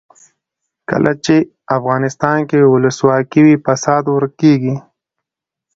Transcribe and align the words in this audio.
کله 0.89 1.11
چې 1.25 1.35
افغانستان 1.77 2.39
کې 2.49 2.59
ولسواکي 2.73 3.41
وي 3.45 3.55
فساد 3.65 4.03
ورک 4.13 4.33
کیږي. 4.41 4.75